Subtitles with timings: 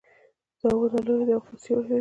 [0.61, 1.89] دا ونه لویه ده او ښه سیوري لري